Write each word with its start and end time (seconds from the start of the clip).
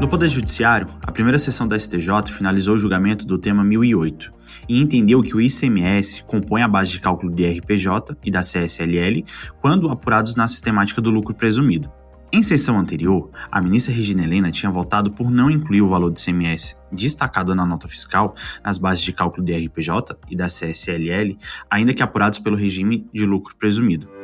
No 0.00 0.06
Poder 0.06 0.28
Judiciário, 0.28 0.86
a 1.02 1.10
primeira 1.10 1.40
sessão 1.40 1.66
da 1.66 1.76
STJ 1.76 2.30
finalizou 2.30 2.76
o 2.76 2.78
julgamento 2.78 3.26
do 3.26 3.36
tema 3.36 3.64
1008 3.64 4.30
e 4.68 4.80
entendeu 4.80 5.20
que 5.22 5.34
o 5.34 5.40
ICMS 5.40 6.22
compõe 6.22 6.62
a 6.62 6.68
base 6.68 6.92
de 6.92 7.00
cálculo 7.00 7.34
do 7.34 7.42
IRPJ 7.42 8.16
e 8.24 8.30
da 8.30 8.40
CSLL 8.40 9.24
quando 9.60 9.90
apurados 9.90 10.36
na 10.36 10.46
sistemática 10.46 11.00
do 11.00 11.10
lucro 11.10 11.34
presumido. 11.34 11.90
Em 12.32 12.44
sessão 12.44 12.78
anterior, 12.78 13.28
a 13.50 13.60
ministra 13.60 13.92
Regina 13.92 14.22
Helena 14.22 14.52
tinha 14.52 14.70
votado 14.70 15.10
por 15.10 15.32
não 15.32 15.50
incluir 15.50 15.82
o 15.82 15.88
valor 15.88 16.10
do 16.10 16.18
ICMS 16.18 16.76
destacado 16.92 17.52
na 17.52 17.66
nota 17.66 17.88
fiscal 17.88 18.36
nas 18.62 18.78
bases 18.78 19.02
de 19.02 19.12
cálculo 19.12 19.44
do 19.44 19.50
IRPJ 19.50 20.16
e 20.30 20.36
da 20.36 20.46
CSLL, 20.46 21.36
ainda 21.68 21.92
que 21.92 22.02
apurados 22.04 22.38
pelo 22.38 22.56
regime 22.56 23.08
de 23.12 23.26
lucro 23.26 23.56
presumido. 23.56 24.17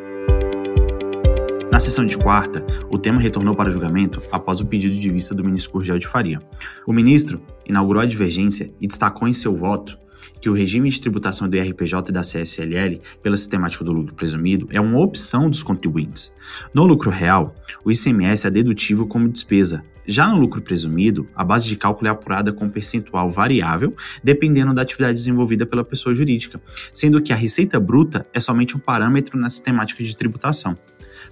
Na 1.74 1.80
sessão 1.80 2.06
de 2.06 2.16
quarta, 2.16 2.64
o 2.88 2.96
tema 2.96 3.20
retornou 3.20 3.52
para 3.52 3.68
julgamento 3.68 4.22
após 4.30 4.60
o 4.60 4.64
pedido 4.64 4.94
de 4.94 5.10
vista 5.10 5.34
do 5.34 5.42
ministro 5.42 5.72
Gurgel 5.72 5.98
de 5.98 6.06
Faria. 6.06 6.40
O 6.86 6.92
ministro 6.92 7.42
inaugurou 7.66 8.00
a 8.00 8.06
divergência 8.06 8.72
e 8.80 8.86
destacou 8.86 9.26
em 9.26 9.34
seu 9.34 9.56
voto 9.56 9.98
que 10.40 10.48
o 10.48 10.52
regime 10.52 10.88
de 10.88 11.00
tributação 11.00 11.48
do 11.48 11.56
IRPJ 11.56 12.10
e 12.10 12.12
da 12.12 12.20
CSLL 12.20 13.00
pela 13.20 13.36
sistemática 13.36 13.82
do 13.82 13.90
lucro 13.90 14.14
presumido 14.14 14.68
é 14.70 14.80
uma 14.80 15.00
opção 15.00 15.50
dos 15.50 15.64
contribuintes. 15.64 16.32
No 16.72 16.86
lucro 16.86 17.10
real, 17.10 17.52
o 17.84 17.90
ICMS 17.90 18.46
é 18.46 18.52
dedutível 18.52 19.08
como 19.08 19.28
despesa. 19.28 19.84
Já 20.06 20.28
no 20.28 20.38
lucro 20.38 20.62
presumido, 20.62 21.28
a 21.34 21.42
base 21.42 21.66
de 21.66 21.74
cálculo 21.74 22.06
é 22.06 22.10
apurada 22.12 22.52
com 22.52 22.70
percentual 22.70 23.28
variável, 23.28 23.92
dependendo 24.22 24.72
da 24.72 24.82
atividade 24.82 25.14
desenvolvida 25.14 25.66
pela 25.66 25.82
pessoa 25.82 26.14
jurídica, 26.14 26.62
sendo 26.92 27.20
que 27.20 27.32
a 27.32 27.36
receita 27.36 27.80
bruta 27.80 28.24
é 28.32 28.38
somente 28.38 28.76
um 28.76 28.80
parâmetro 28.80 29.36
na 29.36 29.50
sistemática 29.50 30.04
de 30.04 30.16
tributação. 30.16 30.78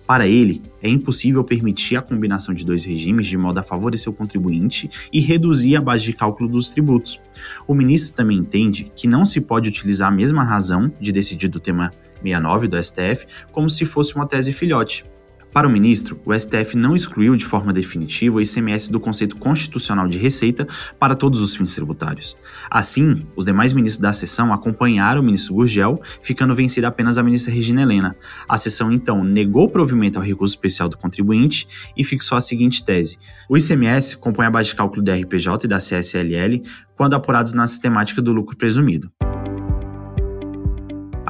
Para 0.07 0.27
ele, 0.27 0.63
é 0.83 0.89
impossível 0.89 1.45
permitir 1.45 1.97
a 1.97 2.03
combinação 2.03 2.55
de 2.55 2.65
dois 2.65 2.85
regimes 2.85 3.27
de 3.27 3.37
modo 3.37 3.59
a 3.59 3.63
favorecer 3.63 4.13
o 4.13 4.15
contribuinte 4.15 4.89
e 5.13 5.21
reduzir 5.21 5.77
a 5.77 5.81
base 5.81 6.05
de 6.05 6.13
cálculo 6.13 6.49
dos 6.49 6.71
tributos. 6.71 7.21
O 7.67 7.75
ministro 7.75 8.15
também 8.15 8.39
entende 8.39 8.91
que 8.95 9.07
não 9.07 9.25
se 9.25 9.41
pode 9.41 9.69
utilizar 9.69 10.09
a 10.09 10.15
mesma 10.15 10.45
razão 10.45 10.93
de 11.01 11.13
decidir 11.13 11.49
do 11.49 11.61
tema 11.61 11.91
69 12.23 12.69
do 12.69 12.83
STF 12.83 13.27
como 13.53 13.69
se 13.69 13.85
fosse 13.85 14.15
uma 14.15 14.27
tese 14.27 14.53
filhote. 14.53 15.05
Para 15.53 15.69
o 15.69 15.71
ministro, 15.71 16.19
o 16.25 16.33
STF 16.33 16.79
não 16.79 16.97
excluiu 16.97 17.37
de 17.37 17.45
forma 17.45 17.75
definitiva 17.75 18.37
o 18.37 18.41
ICMS 18.41 18.91
do 18.91 18.99
conceito 18.99 19.37
constitucional 19.37 20.09
de 20.09 20.17
receita 20.17 20.67
para 20.99 21.15
todos 21.15 21.41
os 21.41 21.55
fins 21.55 21.75
tributários. 21.75 22.35
Assim, 22.71 23.27
os 23.37 23.45
demais 23.45 23.75
ministros 23.75 24.01
da 24.01 24.15
sessão 24.15 24.51
acompanharam 24.51 25.21
o 25.21 25.25
ministro 25.25 25.55
Gurgel, 25.55 26.01
ficando 26.23 26.55
vencida 26.55 26.89
apenas 26.89 27.19
a 27.19 27.23
ministra 27.23 27.53
Regina 27.53 27.83
Helena. 27.83 28.17
A 28.49 28.57
sessão, 28.57 28.91
então, 28.91 29.23
negou 29.23 29.69
provimento 29.69 30.19
ao 30.19 30.25
recurso 30.25 30.55
especial 30.55 30.89
do 30.89 30.97
contribuinte 30.97 31.69
e 31.95 32.03
fixou 32.03 32.39
a 32.39 32.41
seguinte 32.41 32.83
tese: 32.83 33.19
o 33.47 33.57
ICMS 33.57 34.17
compõe 34.17 34.47
a 34.47 34.51
base 34.51 34.71
de 34.71 34.75
cálculo 34.75 35.03
da 35.03 35.15
RPJ 35.15 35.67
e 35.67 35.69
da 35.69 35.77
CSLL 35.77 36.63
quando 36.97 37.15
apurados 37.15 37.53
na 37.53 37.67
sistemática 37.67 38.23
do 38.23 38.33
lucro 38.33 38.57
presumido. 38.57 39.13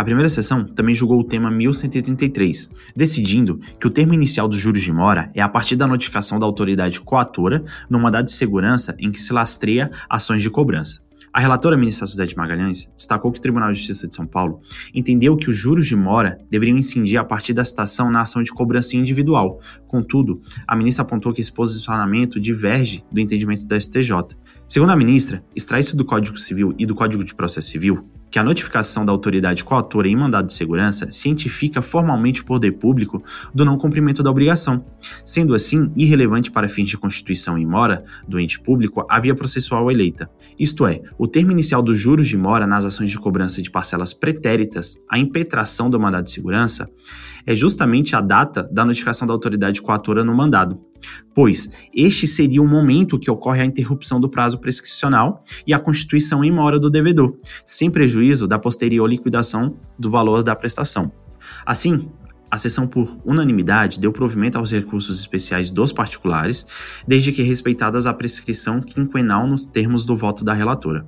A 0.03 0.05
primeira 0.05 0.28
sessão 0.28 0.64
também 0.64 0.97
julgou 0.97 1.20
o 1.20 1.22
tema 1.22 1.48
1133, 1.48 2.69
decidindo 2.97 3.61
que 3.78 3.87
o 3.87 3.91
termo 3.91 4.12
inicial 4.12 4.49
dos 4.49 4.59
juros 4.59 4.82
de 4.82 4.93
mora 4.93 5.31
é 5.32 5.41
a 5.41 5.49
partir 5.49 5.77
da 5.77 5.87
notificação 5.87 6.41
da 6.41 6.44
autoridade 6.44 7.00
coatora 7.00 7.62
no 7.88 8.00
mandado 8.00 8.25
de 8.25 8.32
segurança 8.32 8.97
em 8.99 9.12
que 9.12 9.22
se 9.22 9.32
lastreia 9.32 9.93
ações 10.10 10.43
de 10.43 10.50
cobrança. 10.50 11.00
A 11.32 11.41
relatora 11.41 11.78
ministra 11.78 12.04
Suzete 12.04 12.37
Magalhães 12.37 12.91
destacou 12.94 13.31
que 13.31 13.38
o 13.38 13.41
Tribunal 13.41 13.72
de 13.72 13.78
Justiça 13.78 14.06
de 14.06 14.15
São 14.15 14.27
Paulo 14.27 14.60
entendeu 14.93 15.34
que 15.37 15.49
os 15.49 15.56
juros 15.56 15.87
de 15.87 15.94
mora 15.94 16.38
deveriam 16.50 16.77
incidir 16.77 17.16
a 17.16 17.25
partir 17.25 17.54
da 17.54 17.65
citação 17.65 18.10
na 18.10 18.21
ação 18.21 18.43
de 18.43 18.53
cobrança 18.53 18.97
individual. 18.97 19.60
Contudo, 19.87 20.43
a 20.66 20.77
ministra 20.77 21.03
apontou 21.04 21.32
que 21.32 21.41
esse 21.41 21.53
posicionamento 21.53 22.41
diverge 22.41 23.04
do 23.10 23.19
entendimento 23.19 23.66
da 23.66 23.81
STJ. 23.81 24.12
Segundo 24.72 24.88
a 24.88 24.97
ministra, 24.97 25.44
extrai-se 25.55 25.94
do 25.94 26.03
Código 26.03 26.38
Civil 26.38 26.75
e 26.78 26.87
do 26.87 26.94
Código 26.94 27.22
de 27.22 27.34
Processo 27.34 27.69
Civil 27.69 28.09
que 28.31 28.38
a 28.38 28.43
notificação 28.43 29.05
da 29.05 29.12
autoridade 29.12 29.62
coautora 29.62 30.09
em 30.09 30.16
mandado 30.16 30.47
de 30.47 30.55
segurança 30.55 31.10
cientifica 31.10 31.83
formalmente 31.83 32.41
o 32.41 32.47
poder 32.47 32.72
público 32.72 33.22
do 33.55 33.66
não 33.66 33.77
cumprimento 33.77 34.22
da 34.22 34.31
obrigação, 34.31 34.83
sendo 35.22 35.55
assim 35.55 35.93
irrelevante 35.94 36.50
para 36.50 36.71
fins 36.71 36.88
de 36.88 36.97
constituição 36.97 37.59
e 37.59 37.66
mora 37.66 38.03
do 38.27 38.41
ente 38.41 38.59
público 38.59 39.05
a 39.10 39.21
via 39.21 39.34
processual 39.34 39.91
eleita. 39.91 40.31
Isto 40.59 40.87
é, 40.87 41.03
o 41.19 41.28
termo 41.28 41.53
inicial 41.53 41.83
dos 41.83 41.99
juros 41.99 42.27
de 42.27 42.39
mora 42.39 42.66
nas 42.66 42.87
ações 42.87 43.10
de 43.10 43.19
cobrança 43.19 43.60
de 43.60 43.71
parcelas 43.71 44.15
pretéritas 44.15 44.97
à 45.06 45.19
impetração 45.19 45.91
do 45.91 46.00
mandado 46.00 46.25
de 46.25 46.31
segurança 46.31 46.89
é 47.47 47.54
justamente 47.54 48.16
a 48.16 48.22
data 48.22 48.66
da 48.72 48.87
notificação 48.87 49.28
da 49.28 49.34
autoridade 49.34 49.83
coatora 49.83 50.25
no 50.25 50.34
mandado, 50.34 50.81
pois 51.35 51.71
este 51.95 52.27
seria 52.27 52.63
o 52.63 52.69
momento 52.69 53.19
que 53.19 53.31
ocorre 53.31 53.61
a 53.61 53.65
interrupção 53.65 54.21
do 54.21 54.29
prazo 54.29 54.59
prescricional 54.59 55.43
e 55.67 55.73
a 55.73 55.79
constituição 55.79 56.45
em 56.45 56.51
mora 56.51 56.79
do 56.79 56.91
devedor, 56.91 57.37
sem 57.65 57.91
prejuízo 57.91 58.47
da 58.47 58.59
posterior 58.59 59.09
liquidação 59.09 59.77
do 59.99 60.11
valor 60.11 60.43
da 60.43 60.55
prestação. 60.55 61.13
Assim, 61.67 62.09
a 62.51 62.59
sessão 62.59 62.87
por 62.87 63.17
unanimidade 63.25 63.99
deu 63.99 64.13
provimento 64.13 64.59
aos 64.59 64.71
recursos 64.71 65.19
especiais 65.19 65.71
dos 65.71 65.91
particulares, 65.91 66.67
desde 67.09 67.33
que 67.33 67.43
respeitadas 67.43 68.05
a 68.05 68.13
prescrição 68.13 68.81
quinquenal 68.81 69.47
nos 69.47 69.65
termos 69.65 70.05
do 70.05 70.15
voto 70.17 70.45
da 70.45 70.53
relatora 70.53 71.07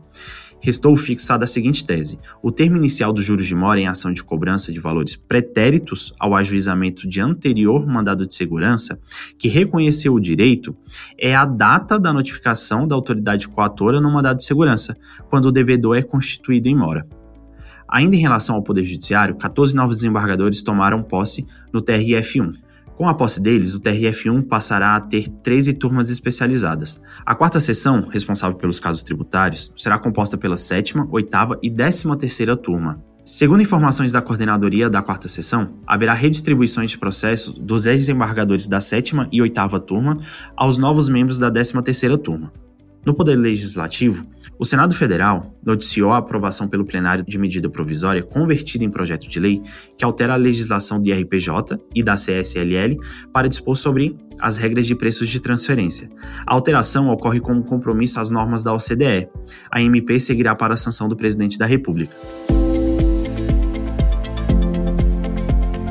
restou 0.64 0.96
fixada 0.96 1.44
a 1.44 1.46
seguinte 1.46 1.84
tese: 1.84 2.18
o 2.42 2.50
termo 2.50 2.78
inicial 2.78 3.12
dos 3.12 3.22
juros 3.22 3.46
de 3.46 3.54
mora 3.54 3.78
em 3.78 3.86
ação 3.86 4.10
de 4.10 4.24
cobrança 4.24 4.72
de 4.72 4.80
valores 4.80 5.14
pretéritos 5.14 6.14
ao 6.18 6.34
ajuizamento 6.34 7.06
de 7.06 7.20
anterior 7.20 7.86
mandado 7.86 8.26
de 8.26 8.34
segurança, 8.34 8.98
que 9.38 9.46
reconheceu 9.46 10.14
o 10.14 10.20
direito, 10.20 10.74
é 11.18 11.34
a 11.34 11.44
data 11.44 11.98
da 11.98 12.14
notificação 12.14 12.88
da 12.88 12.94
autoridade 12.94 13.46
coatora 13.46 14.00
no 14.00 14.10
mandado 14.10 14.38
de 14.38 14.44
segurança, 14.44 14.96
quando 15.28 15.46
o 15.46 15.52
devedor 15.52 15.98
é 15.98 16.02
constituído 16.02 16.66
em 16.66 16.74
mora. 16.74 17.06
Ainda 17.86 18.16
em 18.16 18.20
relação 18.20 18.56
ao 18.56 18.62
Poder 18.62 18.86
Judiciário, 18.86 19.36
14 19.36 19.76
novos 19.76 19.96
desembargadores 19.96 20.62
tomaram 20.62 21.02
posse 21.02 21.46
no 21.70 21.82
TRF1. 21.82 22.63
Com 22.96 23.08
a 23.08 23.14
posse 23.14 23.42
deles, 23.42 23.74
o 23.74 23.80
TRF1 23.80 24.46
passará 24.46 24.94
a 24.94 25.00
ter 25.00 25.28
13 25.28 25.72
turmas 25.72 26.10
especializadas. 26.10 27.00
A 27.26 27.34
quarta 27.34 27.58
sessão, 27.58 28.06
responsável 28.08 28.56
pelos 28.56 28.78
casos 28.78 29.02
tributários, 29.02 29.72
será 29.74 29.98
composta 29.98 30.38
pela 30.38 30.56
sétima, 30.56 31.08
oitava 31.10 31.58
e 31.60 31.68
décima 31.68 32.16
terceira 32.16 32.56
turma. 32.56 33.02
Segundo 33.24 33.62
informações 33.62 34.12
da 34.12 34.22
coordenadoria 34.22 34.88
da 34.88 35.02
quarta 35.02 35.26
sessão, 35.26 35.78
haverá 35.86 36.12
redistribuições 36.12 36.92
de 36.92 36.98
processos 36.98 37.54
dos 37.54 37.82
10 37.82 38.00
desembargadores 38.00 38.68
da 38.68 38.80
sétima 38.80 39.28
e 39.32 39.42
oitava 39.42 39.80
turma 39.80 40.18
aos 40.56 40.78
novos 40.78 41.08
membros 41.08 41.38
da 41.38 41.50
décima 41.50 41.82
terceira 41.82 42.16
turma. 42.16 42.52
No 43.04 43.12
Poder 43.12 43.36
Legislativo, 43.36 44.26
o 44.58 44.64
Senado 44.64 44.94
Federal 44.94 45.54
noticiou 45.64 46.12
a 46.12 46.18
aprovação 46.18 46.66
pelo 46.66 46.86
plenário 46.86 47.22
de 47.22 47.36
medida 47.36 47.68
provisória 47.68 48.22
convertida 48.22 48.82
em 48.82 48.90
projeto 48.90 49.28
de 49.28 49.38
lei 49.38 49.60
que 49.98 50.04
altera 50.04 50.32
a 50.32 50.36
legislação 50.36 50.98
do 50.98 51.08
IRPJ 51.08 51.78
e 51.94 52.02
da 52.02 52.14
CSLL 52.14 52.98
para 53.30 53.48
dispor 53.48 53.76
sobre 53.76 54.16
as 54.40 54.56
regras 54.56 54.86
de 54.86 54.94
preços 54.94 55.28
de 55.28 55.38
transferência. 55.38 56.10
A 56.46 56.54
alteração 56.54 57.10
ocorre 57.10 57.40
como 57.40 57.62
compromisso 57.62 58.18
às 58.18 58.30
normas 58.30 58.62
da 58.62 58.72
OCDE. 58.72 59.28
A 59.70 59.82
MP 59.82 60.18
seguirá 60.18 60.56
para 60.56 60.72
a 60.72 60.76
sanção 60.76 61.06
do 61.06 61.16
presidente 61.16 61.58
da 61.58 61.66
República. 61.66 62.16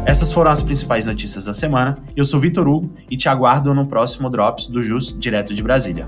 Essas 0.05 0.31
foram 0.31 0.51
as 0.51 0.61
principais 0.61 1.05
notícias 1.05 1.45
da 1.45 1.53
semana. 1.53 1.97
Eu 2.15 2.25
sou 2.25 2.39
Vitor 2.39 2.67
Hugo 2.67 2.93
e 3.09 3.15
te 3.15 3.29
aguardo 3.29 3.73
no 3.73 3.87
próximo 3.87 4.29
Drops 4.29 4.67
do 4.67 4.81
JUS 4.81 5.15
direto 5.17 5.53
de 5.53 5.61
Brasília. 5.63 6.05